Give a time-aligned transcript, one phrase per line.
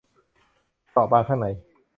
[0.91, 1.47] เปราะบางข้างใน